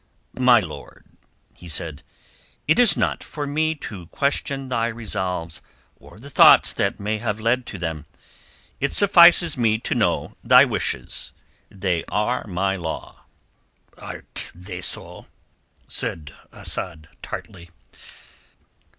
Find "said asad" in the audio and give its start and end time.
15.87-17.07